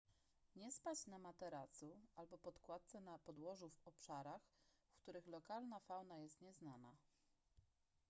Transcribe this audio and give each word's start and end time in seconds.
nie 0.55 0.71
spać 0.71 1.07
na 1.07 1.19
materacu 1.19 1.99
albo 2.15 2.37
podkładce 2.37 3.01
na 3.01 3.19
podłożu 3.19 3.69
w 3.69 3.87
obszarach 3.87 4.41
w 4.93 4.97
których 4.97 5.27
lokalna 5.27 5.79
fauna 5.79 6.17
jest 6.17 6.41
nieznana 6.41 6.95